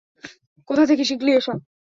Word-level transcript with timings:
কোথা 0.69 0.83
থেকে 0.85 1.03
শিখলি 1.03 1.31
এসব? 1.31 1.57